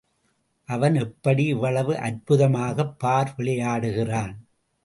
[0.69, 4.35] அவன் எப்படி இவ்வளவு அற்புதமாக பார் விளையாடுகிறான்?